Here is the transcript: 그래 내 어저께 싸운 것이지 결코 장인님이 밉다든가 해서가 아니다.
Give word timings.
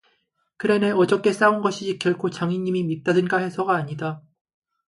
그래 0.57 0.79
내 0.79 0.89
어저께 0.89 1.31
싸운 1.31 1.61
것이지 1.61 1.99
결코 1.99 2.31
장인님이 2.31 2.85
밉다든가 2.85 3.37
해서가 3.37 3.75
아니다. 3.75 4.23